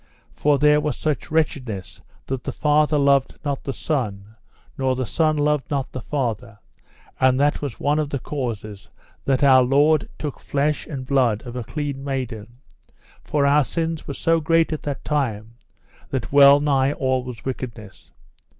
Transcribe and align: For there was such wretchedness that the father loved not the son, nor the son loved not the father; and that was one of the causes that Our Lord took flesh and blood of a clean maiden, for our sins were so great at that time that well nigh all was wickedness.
For 0.33 0.57
there 0.57 0.81
was 0.81 0.97
such 0.97 1.29
wretchedness 1.29 2.01
that 2.25 2.43
the 2.43 2.51
father 2.51 2.97
loved 2.97 3.35
not 3.45 3.63
the 3.63 3.71
son, 3.71 4.35
nor 4.75 4.95
the 4.95 5.05
son 5.05 5.37
loved 5.37 5.69
not 5.69 5.91
the 5.91 6.01
father; 6.01 6.57
and 7.19 7.39
that 7.39 7.61
was 7.61 7.79
one 7.79 7.99
of 7.99 8.09
the 8.09 8.17
causes 8.17 8.89
that 9.25 9.43
Our 9.43 9.61
Lord 9.61 10.09
took 10.17 10.39
flesh 10.39 10.87
and 10.87 11.05
blood 11.05 11.43
of 11.45 11.55
a 11.55 11.63
clean 11.63 12.03
maiden, 12.03 12.47
for 13.23 13.45
our 13.45 13.63
sins 13.63 14.07
were 14.07 14.15
so 14.15 14.39
great 14.39 14.73
at 14.73 14.81
that 14.81 15.05
time 15.05 15.53
that 16.09 16.31
well 16.31 16.59
nigh 16.59 16.93
all 16.93 17.23
was 17.23 17.45
wickedness. 17.45 18.09